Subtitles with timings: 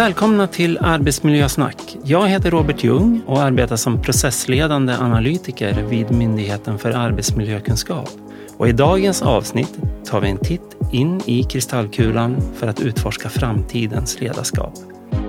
[0.00, 1.96] Välkomna till Arbetsmiljösnack.
[2.04, 8.08] Jag heter Robert Ljung och arbetar som processledande analytiker vid Myndigheten för arbetsmiljökunskap.
[8.58, 14.20] Och I dagens avsnitt tar vi en titt in i kristallkulan för att utforska framtidens
[14.20, 14.72] ledarskap.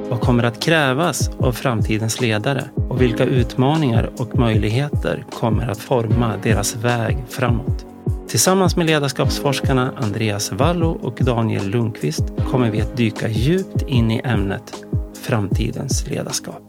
[0.10, 6.34] Vad kommer att krävas av framtidens ledare och vilka utmaningar och möjligheter kommer att forma
[6.44, 7.91] deras väg framåt?
[8.32, 14.22] Tillsammans med ledarskapsforskarna Andreas Wallo och Daniel Lundqvist kommer vi att dyka djupt in i
[14.24, 14.84] ämnet
[15.22, 16.64] framtidens ledarskap.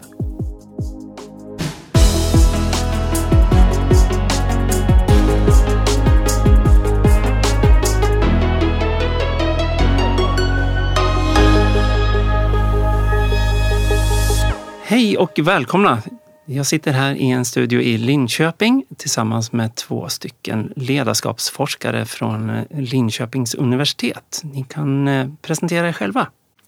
[14.83, 16.03] Hej och välkomna!
[16.45, 22.65] Jag sitter här i en studio i Linköping tillsammans med två stycken ledarskapsforskare från eh,
[22.71, 24.43] Linköpings universitet.
[24.45, 26.27] Ni kan eh, presentera er själva.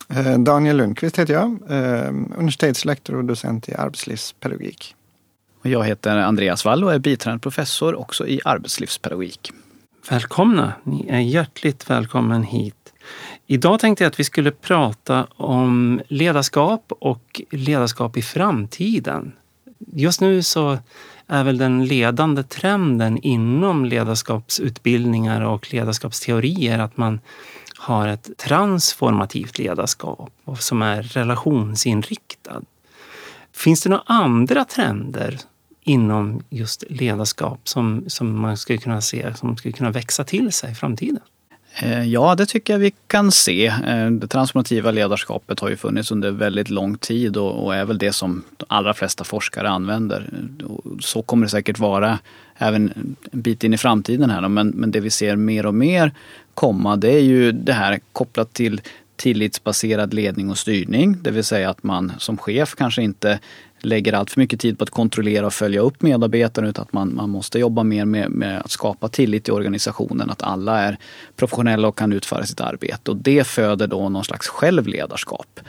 [0.08, 1.58] Eh, Daniel Lundqvist heter jag,
[2.36, 4.94] universitetslektor och docent i arbetslivspedagogik.
[5.62, 9.52] Jag heter Andreas Wall och är biträdande professor också i arbetslivspedagogik.
[10.10, 10.72] Välkomna!
[10.82, 12.92] Ni är hjärtligt välkommen hit.
[13.46, 19.32] Idag tänkte jag att vi skulle prata om ledarskap och ledarskap i framtiden.
[19.92, 20.78] Just nu så
[21.26, 27.20] är väl den ledande trenden inom ledarskapsutbildningar och ledarskapsteorier att man
[27.78, 32.62] har ett transformativt ledarskap som är relationsinriktad.
[33.52, 35.40] Finns det några andra trender
[35.82, 40.72] inom just ledarskap som, som man skulle kunna se som skulle kunna växa till sig
[40.72, 41.20] i framtiden?
[41.76, 43.66] Eh, ja, det tycker jag vi kan se.
[43.66, 48.12] Eh, det transformativa ledarskapet har ju funnits under väldigt lång tid och är väl det
[48.12, 50.30] som de allra flesta forskare använder.
[51.00, 52.18] Så kommer det säkert vara
[52.58, 54.48] även en bit in i framtiden här.
[54.48, 56.12] Men, men det vi ser mer och mer
[56.54, 58.80] komma det är ju det här kopplat till
[59.16, 61.16] tillitsbaserad ledning och styrning.
[61.22, 63.38] Det vill säga att man som chef kanske inte
[63.84, 67.14] lägger allt för mycket tid på att kontrollera och följa upp medarbetarna utan att man,
[67.14, 70.30] man måste jobba mer med, med att skapa tillit i organisationen.
[70.30, 70.98] Att alla är
[71.36, 73.10] professionella och kan utföra sitt arbete.
[73.10, 75.60] Och det föder då någon slags självledarskap.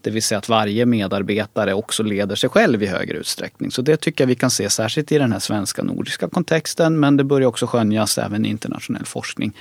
[0.00, 3.70] Det vill säga att varje medarbetare också leder sig själv i högre utsträckning.
[3.70, 7.00] Så det tycker jag vi kan se särskilt i den här svenska nordiska kontexten.
[7.00, 9.52] Men det börjar också skönjas även i internationell forskning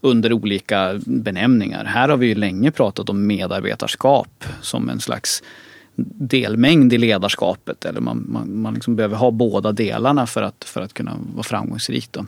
[0.00, 1.84] under olika benämningar.
[1.84, 5.42] Här har vi ju länge pratat om medarbetarskap som en slags
[6.04, 7.84] delmängd i ledarskapet.
[7.84, 11.42] Eller man, man, man liksom behöver ha båda delarna för att, för att kunna vara
[11.42, 12.08] framgångsrik.
[12.12, 12.26] Då.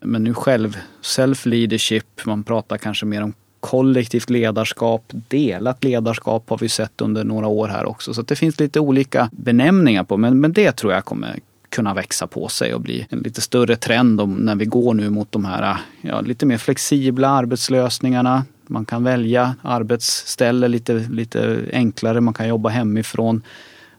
[0.00, 6.68] Men nu själv, self-leadership, man pratar kanske mer om kollektivt ledarskap, delat ledarskap har vi
[6.68, 8.14] sett under några år här också.
[8.14, 11.38] Så det finns lite olika benämningar på men, men det tror jag kommer
[11.74, 15.10] kunna växa på sig och bli en lite större trend om, när vi går nu
[15.10, 18.44] mot de här ja, lite mer flexibla arbetslösningarna.
[18.66, 23.42] Man kan välja arbetsställe lite, lite enklare, man kan jobba hemifrån.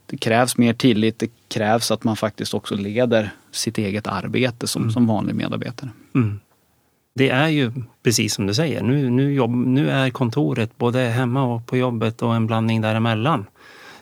[0.06, 4.82] Det krävs mer tillit, det krävs att man faktiskt också leder sitt eget arbete som,
[4.82, 4.92] mm.
[4.92, 5.90] som vanlig medarbetare.
[6.16, 6.40] Mm.
[7.16, 7.72] Det är ju
[8.04, 12.22] precis som du säger, nu, nu, jobb, nu är kontoret både hemma och på jobbet
[12.22, 13.46] och en blandning däremellan.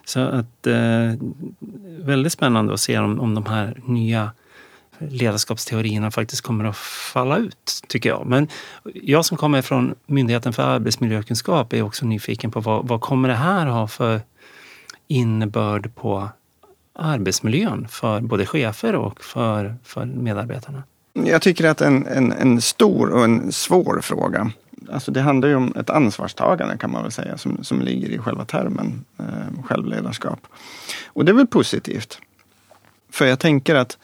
[0.05, 1.13] Så att eh,
[1.99, 4.31] väldigt spännande att se om, om de här nya
[4.97, 6.77] ledarskapsteorierna faktiskt kommer att
[7.13, 8.25] falla ut, tycker jag.
[8.25, 8.47] Men
[8.93, 13.35] jag som kommer från Myndigheten för arbetsmiljökunskap är också nyfiken på vad, vad kommer det
[13.35, 14.21] här ha för
[15.07, 16.29] innebörd på
[16.93, 20.83] arbetsmiljön för både chefer och för, för medarbetarna?
[21.13, 24.51] Jag tycker att en, en, en stor och en svår fråga.
[24.91, 28.17] Alltså det handlar ju om ett ansvarstagande kan man väl säga som, som ligger i
[28.17, 30.39] själva termen eh, självledarskap.
[31.05, 32.19] Och det är väl positivt.
[33.11, 33.97] För jag tänker att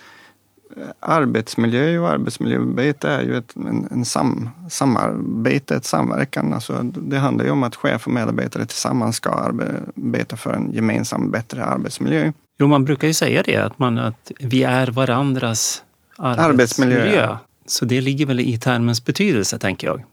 [0.99, 6.53] arbetsmiljö och arbetsmiljöarbete är ju ett en, en sam, samarbete, ett samverkan.
[6.53, 11.31] Alltså det handlar ju om att chef och medarbetare tillsammans ska arbeta för en gemensam
[11.31, 12.31] bättre arbetsmiljö.
[12.59, 15.83] Jo, man brukar ju säga det, att, man, att vi är varandras
[16.17, 16.49] arbetsmiljö.
[16.49, 17.37] arbetsmiljö.
[17.65, 20.03] Så det ligger väl i termens betydelse, tänker jag.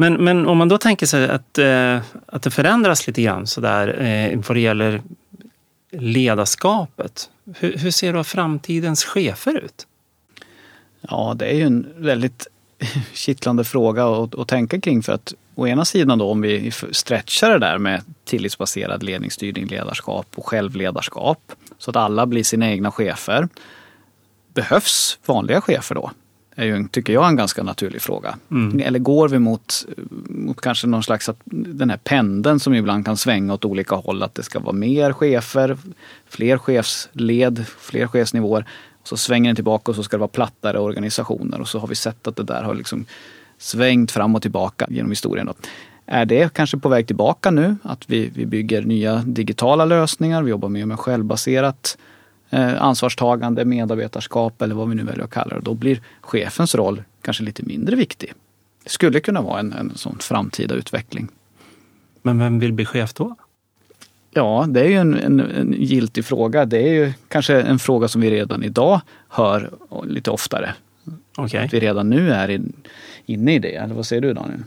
[0.00, 4.02] Men, men om man då tänker sig att, eh, att det förändras lite grann sådär
[4.02, 5.02] eh, vad det gäller
[5.92, 7.30] ledarskapet.
[7.56, 9.86] Hur, hur ser då framtidens chefer ut?
[11.00, 12.46] Ja, det är ju en väldigt
[13.12, 17.50] kittlande fråga att, att tänka kring för att å ena sidan då om vi stretchar
[17.50, 23.48] det där med tillitsbaserad ledningsstyrning, ledarskap och självledarskap så att alla blir sina egna chefer.
[24.54, 26.10] Behövs vanliga chefer då?
[26.60, 28.36] Är ju, tycker jag, en ganska naturlig fråga.
[28.50, 28.80] Mm.
[28.80, 29.86] Eller går vi mot,
[30.28, 34.22] mot kanske någon slags, att den här pendeln som ibland kan svänga åt olika håll,
[34.22, 35.76] att det ska vara mer chefer,
[36.28, 38.64] fler chefsled, fler chefsnivåer.
[39.04, 41.94] Så svänger den tillbaka och så ska det vara plattare organisationer och så har vi
[41.94, 43.06] sett att det där har liksom
[43.58, 45.46] svängt fram och tillbaka genom historien.
[45.46, 45.54] Då.
[46.06, 47.76] är det kanske på väg tillbaka nu?
[47.82, 51.98] Att vi, vi bygger nya digitala lösningar, vi jobbar mer med självbaserat
[52.50, 55.60] eh, ansvarstagande, medarbetarskap eller vad vi nu väljer att kalla det.
[55.60, 58.32] Då blir chefens roll kanske lite mindre viktig.
[58.84, 61.28] Det skulle kunna vara en, en sån framtida utveckling.
[62.22, 63.36] Men vem vill bli chef då?
[64.30, 66.64] Ja, det är ju en, en, en giltig fråga.
[66.64, 69.70] Det är ju kanske en fråga som vi redan idag hör
[70.04, 70.74] lite oftare.
[71.36, 71.64] Okay.
[71.64, 72.72] Att vi redan nu är in,
[73.26, 73.74] inne i det.
[73.74, 74.62] Eller vad säger du Daniel?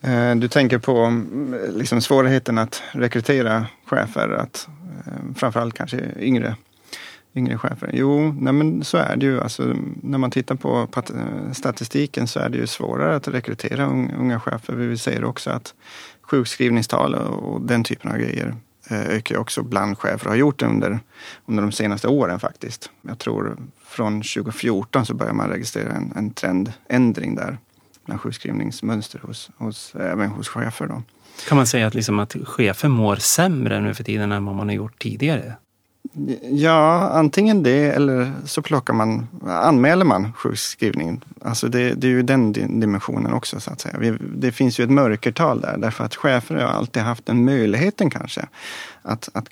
[0.00, 4.68] Eh, du tänker på mm, liksom svårigheten att rekrytera chefer, att,
[5.06, 6.56] Eh, framförallt kanske yngre,
[7.34, 7.90] yngre chefer.
[7.92, 9.40] Jo, nej men så är det ju.
[9.40, 10.88] Alltså, när man tittar på
[11.52, 13.86] statistiken så är det ju svårare att rekrytera
[14.18, 14.74] unga chefer.
[14.74, 15.74] Vi säger också att
[16.22, 18.56] sjukskrivningstal och den typen av grejer
[18.90, 21.00] eh, ökar också bland chefer och har gjort det under,
[21.46, 22.90] under de senaste åren faktiskt.
[23.02, 27.58] Jag tror från 2014 så börjar man registrera en, en trendändring där
[28.04, 30.86] bland sjukskrivningsmönster hos, hos, även hos chefer.
[30.86, 31.02] Då.
[31.48, 34.68] Kan man säga att, liksom att chefer mår sämre nu för tiden än vad man
[34.68, 35.54] har gjort tidigare?
[36.50, 41.24] Ja, antingen det eller så plockar man, anmäler man sjukskrivningen.
[41.42, 43.98] Alltså det, det är ju den dimensionen också så att säga.
[43.98, 48.10] Vi, det finns ju ett mörkertal där därför att chefer har alltid haft den möjligheten
[48.10, 48.48] kanske
[49.02, 49.48] att, att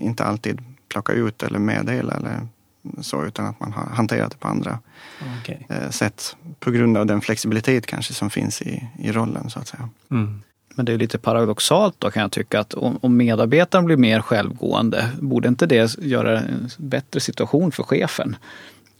[0.00, 2.40] inte alltid plocka ut eller meddela eller
[3.00, 4.78] så utan att man har hanterat det på andra
[5.40, 5.56] okay.
[5.68, 9.68] Eh, sätt på grund av den flexibilitet kanske som finns i, i rollen så att
[9.68, 9.88] säga.
[10.10, 10.42] Mm.
[10.76, 15.10] Men det är lite paradoxalt då kan jag tycka att om, medarbetaren blir mer självgående,
[15.20, 18.36] borde inte det göra en bättre situation för chefen?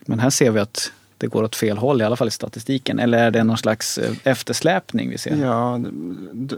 [0.01, 2.99] Men här ser vi att det går åt fel håll, i alla fall i statistiken.
[2.99, 5.37] Eller är det någon slags eh, eftersläpning vi ser?
[5.37, 5.81] Ja,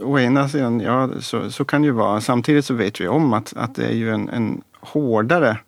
[0.03, 2.21] å ena sidan, ja så, så kan det ju vara.
[2.21, 5.59] Samtidigt så vet vi om att, att det är ju en, en hårdare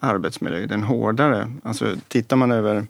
[0.00, 0.66] arbetsmiljö.
[0.66, 2.86] Den hårdare, alltså tittar man över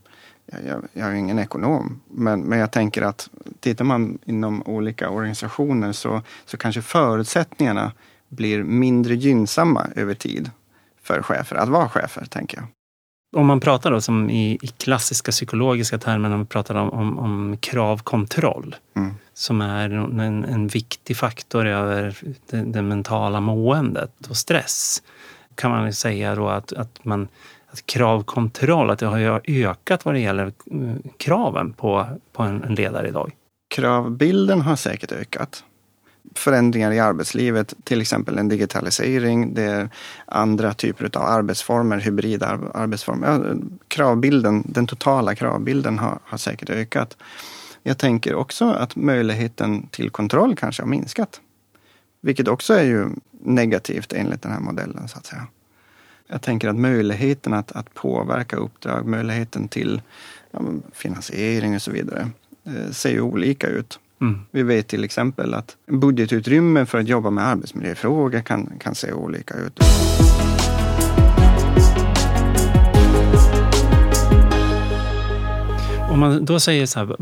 [0.47, 3.31] jag, jag, är ingen ekonom, men, men jag tänker att
[3.61, 7.93] tittar man inom olika organisationer så, så kanske förutsättningarna
[8.29, 10.51] blir mindre gynnsamma över tid
[11.03, 12.67] för chefer att vara chefer, tänker jag.
[13.37, 17.19] Om man pratar då som i, i klassiska psykologiska termer, om man pratar om, om,
[17.19, 19.15] om kravkontroll, mm.
[19.35, 22.17] som är en, en viktig faktor över
[22.51, 25.03] det, det, mentala måendet och stress,
[25.55, 27.29] kan man säga då att, att man
[27.75, 33.09] att kravkontroll, att det har ökat vad det gäller mm, kraven på, på en ledare
[33.09, 33.33] idag?
[33.75, 35.65] Kravbilden har säkert ökat.
[36.35, 39.89] Förändringar i arbetslivet, till exempel en digitalisering, det är
[40.27, 43.57] andra typer av arbetsformer, hybrida arbetsformer.
[43.89, 47.17] Kravbilden, den totala kravbilden har, har säkert ökat.
[47.83, 51.41] Jag tänker också att möjligheten till kontroll kanske har minskat.
[52.21, 53.09] Vilket också är ju
[53.41, 55.47] negativt enligt den här modellen så att säga.
[56.35, 60.03] Jag tänker att möjligheten att, att påverka uppdrag, möjligheten till
[60.51, 60.61] ja,
[60.93, 62.31] finansiering och så vidare
[62.65, 63.99] eh, ser ju olika ut.
[64.21, 64.41] Mm.
[64.51, 69.55] Vi vet till exempel att budgetutrymme för att jobba med arbetsmiljöfrågor kan, kan se olika
[69.55, 69.81] ut.
[76.11, 77.17] Om man då säger så här,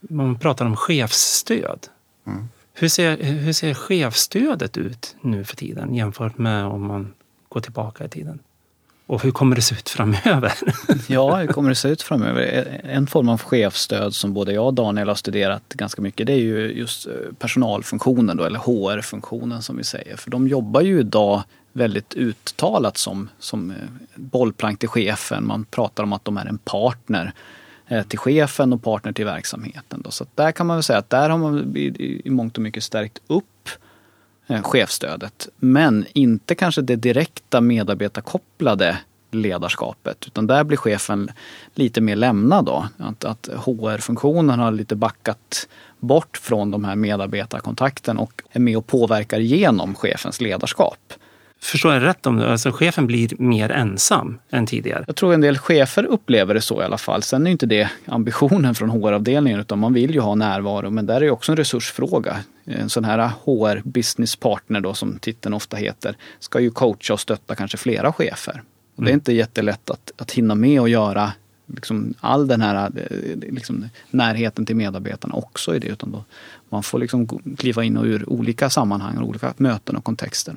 [0.00, 1.86] man pratar om chefsstöd.
[2.26, 2.48] Mm.
[2.74, 7.12] Hur, ser, hur ser chefsstödet ut nu för tiden jämfört med om man
[7.48, 8.38] går tillbaka i tiden?
[9.08, 10.52] Och hur kommer det se ut framöver?
[11.08, 12.80] ja, hur kommer det se ut framöver?
[12.84, 16.38] En form av chefsstöd som både jag och Daniel har studerat ganska mycket det är
[16.38, 20.16] ju just eh, personalfunktionen då, eller HR-funktionen som vi säger.
[20.16, 23.76] För de jobbar ju idag väldigt uttalat som, som eh,
[24.14, 25.46] bollplank till chefen.
[25.46, 27.32] Man pratar om att de är en partner
[27.86, 30.02] eh, till chefen och partner till verksamheten.
[30.02, 30.10] Då.
[30.10, 33.18] Så där kan man väl säga att där har man i mångt och mycket stärkt
[33.26, 33.87] upp Eh,
[34.48, 35.48] Eh, chefstödet.
[35.56, 38.98] Men inte kanske det direkta medarbetarkopplade
[39.30, 40.26] ledarskapet.
[40.26, 41.30] Utan där blir chefen
[41.74, 42.88] lite mer lämnad då.
[42.98, 48.86] Att, att HR-funktionen har lite backat bort från de här medarbetarkontakten och är med och
[48.86, 51.12] påverkar genom chefens ledarskap.
[51.60, 52.52] Förstår jag rätt om det?
[52.52, 55.04] Alltså chefen blir mer ensam än tidigare?
[55.06, 57.22] Jag tror en del chefer upplever det så i alla fall.
[57.22, 60.90] Sen är inte det ambitionen från HR-avdelningen utan man vill ju ha närvaro.
[60.90, 62.36] Men där är också en resursfråga.
[62.64, 67.20] En sån här HR business partner då som titeln ofta heter ska ju coacha och
[67.20, 68.62] stötta kanske flera chefer.
[68.96, 69.18] Och det är mm.
[69.18, 71.32] inte jättelätt att, att hinna med och göra
[71.66, 75.88] liksom all den här eh, liksom, närheten till medarbetarna också i det.
[75.88, 76.24] Utan då
[76.68, 77.26] man får liksom
[77.58, 80.56] kliva in och ur olika sammanhang, olika möten och kontexter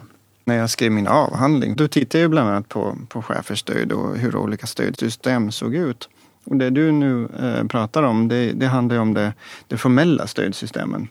[0.52, 4.36] när jag skrev min avhandling, då tittade jag bland annat på, på cheferstöd och hur
[4.36, 6.10] olika stödsystem såg ut.
[6.44, 9.34] Och det du nu eh, pratar om, det, det handlar om det,
[9.68, 11.08] det formella stödsystemen.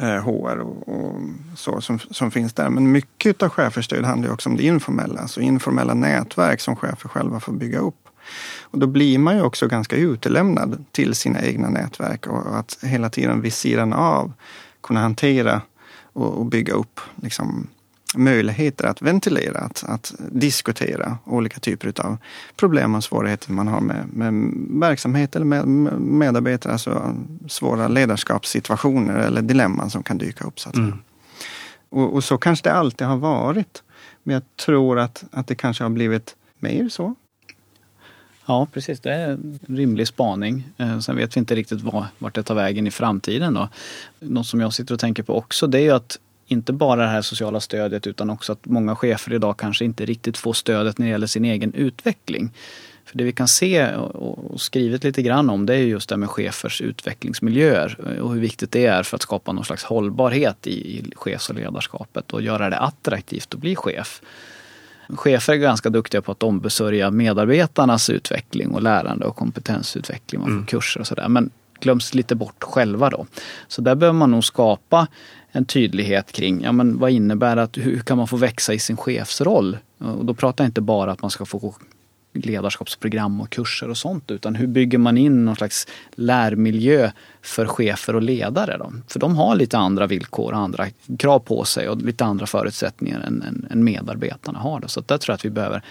[0.00, 1.20] Eh, HR och, och,
[1.56, 2.70] så som, som finns där.
[2.70, 7.08] Men mycket av cheferstöd handlar handlar också om det informella, alltså informella nätverk som chefer
[7.08, 8.08] själva får bygga upp.
[8.62, 13.10] Och då blir man ju också ganska utelämnad till sina egna nätverk och att hela
[13.10, 14.32] tiden vid sidan av
[14.82, 15.62] kunna hantera
[16.12, 17.68] och, och bygga upp liksom,
[18.14, 22.16] möjligheter att ventilera, att, att, diskutera olika typer av
[22.56, 25.68] problem och svårigheter man har med, med verksamhet eller med
[26.00, 26.72] medarbetare.
[26.72, 27.14] Alltså
[27.48, 30.60] svåra ledarskapssituationer eller dilemman som kan dyka upp.
[30.60, 30.98] Så, mm.
[31.88, 33.82] och, och, så kanske det alltid har varit.
[34.22, 37.14] Men jag tror att, att det kanske har blivit mer så.
[38.46, 39.00] Ja, precis.
[39.00, 40.68] Det är en rimlig spaning.
[40.76, 41.80] Eh, sen vet vi inte riktigt
[42.18, 43.54] vart det tar vägen i framtiden.
[43.54, 43.68] Då.
[44.18, 47.08] Något som jag sitter och tänker på också det är ju att inte bara det
[47.08, 51.06] här sociala stödet utan också att många chefer idag kanske inte riktigt får stödet när
[51.06, 52.50] det gäller sin egen utveckling.
[53.04, 56.30] För det vi kan se och skrivit lite grann om det är just det med
[56.30, 61.48] chefers utvecklingsmiljöer och hur viktigt det är för att skapa någon slags hållbarhet i chefs
[61.48, 64.22] och ledarskapet och göra det attraktivt att bli chef.
[65.08, 70.40] Chefer är ganska duktiga på att ombesörja medarbetarnas utveckling och lärande och kompetensutveckling.
[70.40, 70.66] Man får mm.
[70.66, 71.28] kurser och sådär.
[71.28, 73.26] Men glöms lite bort själva då.
[73.68, 75.06] Så där behöver man nog skapa
[75.52, 78.96] en tydlighet kring ja, men vad innebär att hur kan man få växa i sin
[78.96, 79.78] chefsroll?
[79.98, 81.74] Och då pratar jag inte bara att man ska få
[82.32, 87.10] ledarskapsprogram och kurser och sånt utan hur bygger man in någon slags lärmiljö
[87.42, 88.76] för chefer och ledare?
[88.78, 88.92] Då?
[89.08, 90.86] För de har lite andra villkor och andra
[91.18, 94.80] krav på sig och lite andra förutsättningar än, än, än medarbetarna har.
[94.80, 94.88] Då.
[94.88, 95.82] Så där tror jag att vi behöver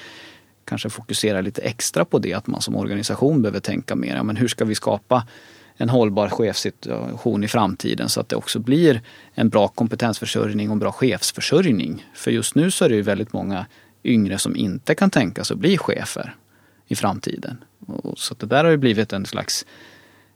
[0.66, 4.16] kanske fokusera lite extra på det, att man som organisation behöver tänka mer.
[4.16, 5.24] Ja, men hur ska vi skapa
[5.78, 9.02] en hållbar chefssituation i framtiden så att det också blir
[9.34, 12.06] en bra kompetensförsörjning och en bra chefsförsörjning.
[12.14, 13.66] För just nu så är det ju väldigt många
[14.04, 16.36] yngre som inte kan tänka sig att bli chefer
[16.88, 17.64] i framtiden.
[18.16, 19.66] Så det där har ju blivit en slags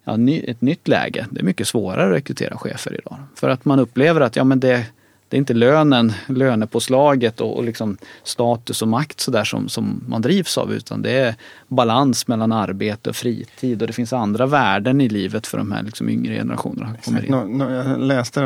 [0.03, 1.27] ja, ett nytt läge.
[1.31, 3.17] Det är mycket svårare att rekrytera chefer idag.
[3.35, 4.85] För att man upplever att ja, men det,
[5.31, 10.03] det är inte lönen, lönepåslaget och, och liksom status och makt så där som, som
[10.07, 11.35] man drivs av utan det är
[11.67, 15.83] balans mellan arbete och fritid och det finns andra värden i livet för de här
[15.83, 16.95] liksom yngre generationerna.
[17.05, 18.41] Jag läste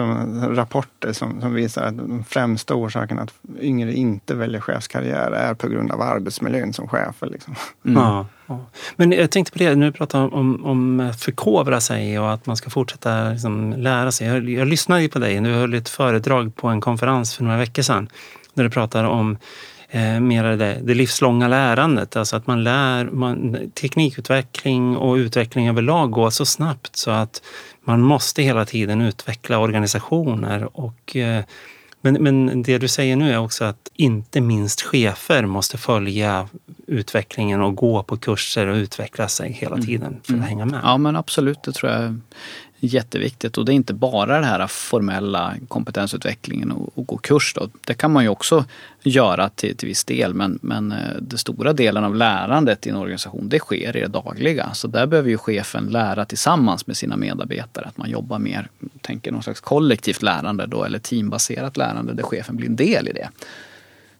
[0.49, 5.67] rapporter som, som visar att de främsta orsakerna att yngre inte väljer chefskarriär är på
[5.67, 7.27] grund av arbetsmiljön som chefer.
[7.27, 7.55] Liksom.
[7.85, 8.01] Mm.
[8.01, 8.25] Ja.
[8.95, 12.57] Men jag tänkte på det, nu pratar om, om, om förkovra sig och att man
[12.57, 14.27] ska fortsätta liksom lära sig.
[14.27, 17.57] Jag, jag lyssnade ju på dig, du höll ett föredrag på en konferens för några
[17.57, 18.09] veckor sedan
[18.53, 19.37] där du pratar om
[19.89, 26.11] eh, mer det, det livslånga lärandet, alltså att man lär, man, teknikutveckling och utveckling överlag
[26.11, 27.41] går så snabbt så att
[27.83, 31.43] man måste hela tiden utveckla organisationer och eh,
[32.11, 36.47] men, men det du säger nu är också att inte minst chefer måste följa
[36.87, 39.85] utvecklingen och gå på kurser och utveckla sig hela mm.
[39.85, 40.41] tiden för att mm.
[40.41, 40.79] hänga med.
[40.83, 42.19] Ja men absolut, det tror jag
[42.79, 43.57] jätteviktigt.
[43.57, 47.53] Och det är inte bara den här formella kompetensutvecklingen och, och gå kurs.
[47.53, 47.69] Då.
[47.85, 48.65] Det kan man ju också
[49.03, 52.95] göra till, till viss del men, men eh, den stora delen av lärandet i en
[52.95, 54.73] organisation det sker i det dagliga.
[54.73, 57.85] Så där behöver ju chefen lära tillsammans med sina medarbetare.
[57.85, 58.69] Att man jobbar mer,
[59.01, 63.13] tänker någon slags kollektivt lärande då eller teambaserat lärande där chefen blir en del i
[63.13, 63.29] det.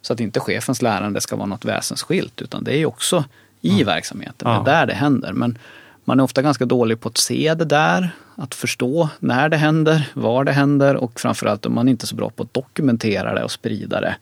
[0.01, 3.23] Så att inte chefens lärande ska vara något väsensskilt utan det är ju också
[3.61, 3.85] i mm.
[3.85, 4.49] verksamheten.
[4.49, 5.33] Det är där det händer.
[5.33, 5.57] Men
[6.05, 10.09] man är ofta ganska dålig på att se det där, att förstå när det händer,
[10.13, 13.43] var det händer och framförallt om man inte är så bra på att dokumentera det
[13.43, 14.15] och sprida det.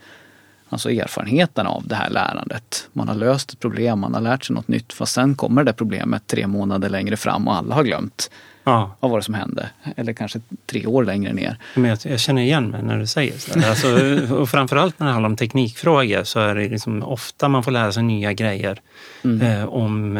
[0.70, 2.90] Alltså erfarenheten av det här lärandet.
[2.94, 5.74] Man har löst ett problem, man har lärt sig något nytt fast sen kommer det
[5.74, 8.30] problemet tre månader längre fram och alla har glömt.
[8.63, 8.96] Ja.
[9.00, 9.70] Vad var det som hände?
[9.96, 11.58] Eller kanske tre år längre ner.
[11.75, 13.70] Men jag, jag känner igen mig när du säger så.
[13.70, 13.88] Alltså,
[14.39, 17.91] och framförallt när det handlar om teknikfrågor så är det liksom ofta man får lära
[17.91, 18.82] sig nya grejer.
[19.24, 19.41] Mm.
[19.41, 20.20] Eh, om,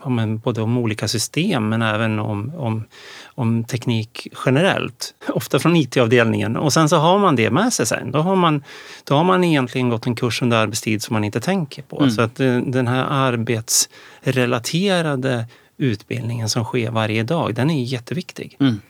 [0.00, 2.84] om, både om olika system men även om, om,
[3.24, 5.14] om teknik generellt.
[5.28, 6.56] Ofta från IT-avdelningen.
[6.56, 8.10] Och sen så har man det med sig sen.
[8.10, 8.62] Då har man,
[9.04, 11.98] då har man egentligen gått en kurs under arbetstid som man inte tänker på.
[11.98, 12.10] Mm.
[12.10, 15.46] Så att eh, den här arbetsrelaterade
[15.80, 18.56] utbildningen som sker varje dag, den är jätteviktig.
[18.60, 18.80] Mm.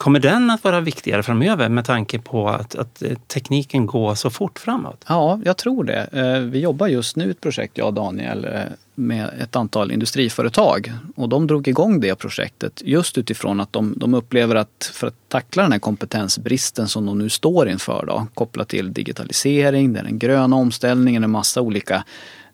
[0.00, 4.30] Kommer den att vara viktigare framöver med tanke på att, att, eh, tekniken går så
[4.30, 5.04] fort framåt?
[5.08, 6.08] Ja, jag tror det.
[6.12, 8.60] Eh, vi jobbar just nu ett projekt, jag och Daniel, eh,
[8.94, 10.92] med ett antal industriföretag.
[11.16, 15.28] Och de drog igång det projektet just utifrån att de, de upplever att för att
[15.28, 20.56] tackla den här kompetensbristen som de nu står inför, då, kopplat till digitalisering, den gröna
[20.56, 22.04] omställningen, en massa olika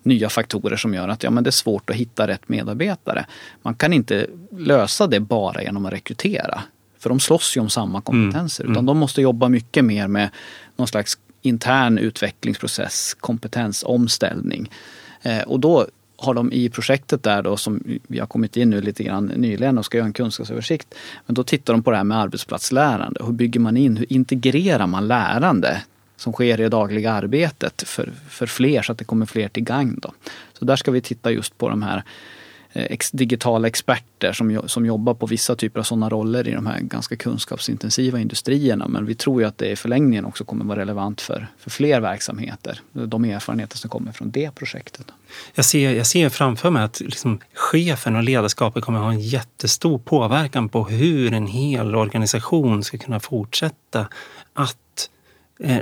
[0.06, 3.26] nya faktorer som gör att ja, men det är svårt att hitta rätt medarbetare.
[3.62, 4.26] Man kan inte
[4.58, 6.62] lösa det bara genom att rekrytera.
[6.98, 8.64] För de slåss ju om samma kompetenser.
[8.64, 8.72] Mm.
[8.72, 8.86] Utan mm.
[8.86, 10.30] de måste jobba mycket mer med
[10.76, 14.70] någon slags intern utvecklingsprocess, kompetensomställning.
[15.22, 15.86] Eh, och då
[16.18, 19.78] har de i projektet där då som vi har kommit in nu lite grann nyligen
[19.78, 20.94] och ska göra en kunskapsöversikt.
[21.26, 23.20] Men då tittar de på det här med arbetsplatslärande.
[23.24, 25.82] Hur bygger man in, hur integrerar man lärande
[26.16, 29.62] som sker i det dagliga arbetet för, för fler så att det kommer fler till
[29.62, 29.98] gagn.
[30.02, 30.12] Då.
[30.58, 32.02] Så där ska vi titta just på de här
[32.72, 36.66] eh, ex, digitala experter som, som jobbar på vissa typer av sådana roller i de
[36.66, 38.88] här ganska kunskapsintensiva industrierna.
[38.88, 42.00] Men vi tror ju att det i förlängningen också kommer vara relevant för, för fler
[42.00, 42.80] verksamheter.
[42.92, 45.06] De erfarenheter som kommer från det projektet.
[45.54, 49.98] Jag ser, jag ser framför mig att liksom chefen och ledarskapet kommer ha en jättestor
[49.98, 54.08] påverkan på hur en hel organisation ska kunna fortsätta
[54.54, 55.10] att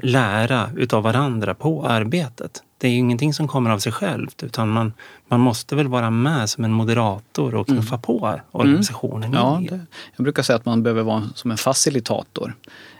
[0.02, 2.62] lära utav varandra på arbetet.
[2.78, 4.92] Det är ju ingenting som kommer av sig självt utan man,
[5.28, 8.00] man måste väl vara med som en moderator och knuffa mm.
[8.00, 9.34] på organisationen.
[9.34, 9.40] Mm.
[9.40, 9.80] Ja, det,
[10.16, 12.54] jag brukar säga att man behöver vara som en facilitator.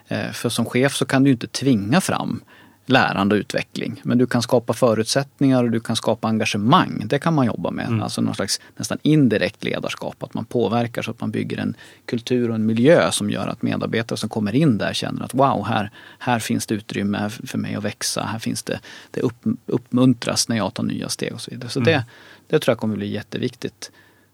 [0.08, 2.40] Eh, för som chef så kan du inte tvinga fram
[2.86, 4.00] lärande och utveckling.
[4.04, 7.02] Men du kan skapa förutsättningar och du kan skapa engagemang.
[7.04, 7.86] Det kan man jobba med.
[7.86, 8.02] Mm.
[8.02, 10.22] Alltså någon slags nästan indirekt ledarskap.
[10.22, 11.74] Att man påverkar så att man bygger en
[12.06, 15.66] kultur och en miljö som gör att medarbetare som kommer in där känner att wow,
[15.66, 18.22] här, här finns det utrymme för mig att växa.
[18.22, 21.70] Här finns det, det upp, uppmuntras när jag tar nya steg och så vidare.
[21.70, 21.92] Så mm.
[21.92, 22.04] det,
[22.46, 23.90] det tror jag kommer bli jätteviktigt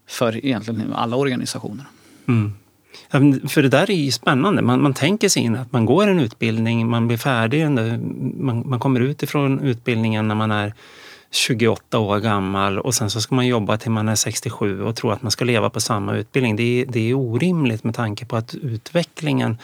[0.07, 1.85] för egentligen alla organisationer.
[2.27, 2.53] Mm.
[3.49, 4.61] För det där är ju spännande.
[4.61, 8.79] Man, man tänker sig in att man går en utbildning, man blir färdig, man, man
[8.79, 10.73] kommer ut ifrån utbildningen när man är
[11.31, 15.11] 28 år gammal och sen så ska man jobba till man är 67 och tro
[15.11, 16.55] att man ska leva på samma utbildning.
[16.55, 19.57] Det är, det är orimligt med tanke på att utvecklingen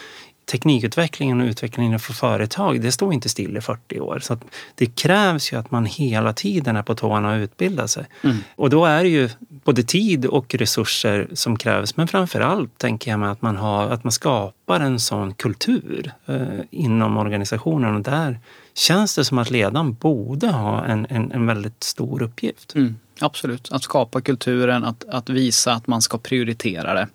[0.50, 4.18] teknikutvecklingen och utvecklingen för företag, det står inte still i 40 år.
[4.18, 4.38] Så
[4.74, 8.06] det krävs ju att man hela tiden är på tårna och utbildar sig.
[8.22, 8.36] Mm.
[8.56, 11.96] Och då är det ju både tid och resurser som krävs.
[11.96, 16.12] Men framför allt tänker jag mig att man, har, att man skapar en sån kultur
[16.26, 17.94] eh, inom organisationen.
[17.94, 18.40] Och där
[18.74, 22.74] känns det som att ledaren borde ha en, en, en väldigt stor uppgift.
[22.74, 27.08] Mm, absolut, att skapa kulturen, att, att visa att man ska prioritera det.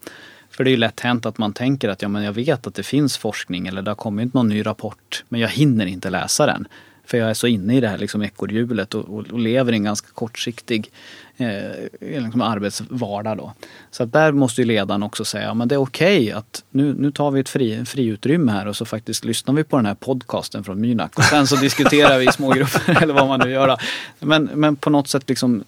[0.55, 2.75] För det är ju lätt hänt att man tänker att ja, men jag vet att
[2.75, 6.45] det finns forskning eller det har kommit någon ny rapport men jag hinner inte läsa
[6.45, 6.67] den.
[7.05, 9.75] För jag är så inne i det här liksom ekorrhjulet och, och, och lever i
[9.75, 10.91] en ganska kortsiktig
[11.38, 13.38] eh, liksom arbetsvardag.
[13.38, 13.53] Då.
[13.92, 16.64] Så att där måste ju ledaren också säga att ja, det är okej okay att
[16.70, 19.86] nu, nu tar vi ett fri, friutrymme här och så faktiskt lyssnar vi på den
[19.86, 23.50] här podcasten från Mynak och sen så diskuterar vi i smågrupper eller vad man nu
[23.50, 23.81] gör.
[24.20, 25.64] Men, men på något sätt liksom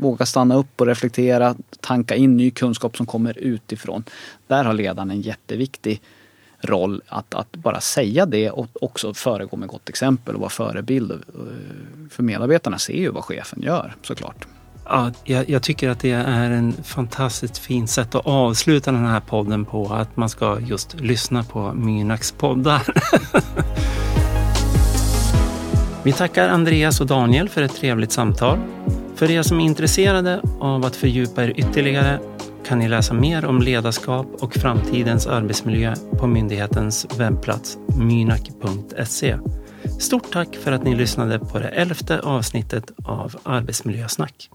[0.00, 4.04] våga stanna upp och reflektera, tanka in ny kunskap som kommer utifrån.
[4.46, 6.00] Där har ledaren en jätteviktig
[6.60, 11.10] roll att, att bara säga det och också föregå med gott exempel och vara förebild.
[11.10, 11.18] Eh,
[12.10, 14.46] för medarbetarna ser ju vad chefen gör såklart.
[14.90, 19.20] Ja, jag, jag, tycker att det är en fantastiskt fint sätt att avsluta den här
[19.20, 19.86] podden på.
[19.86, 22.82] Att man ska just lyssna på Mynaks poddar.
[26.02, 28.58] Vi tackar Andreas och Daniel för ett trevligt samtal.
[29.16, 32.20] För er som är intresserade av att fördjupa er ytterligare
[32.66, 39.36] kan ni läsa mer om ledarskap och framtidens arbetsmiljö på myndighetens webbplats mynak.se.
[40.00, 44.50] Stort tack för att ni lyssnade på det elfte avsnittet av Arbetsmiljösnack.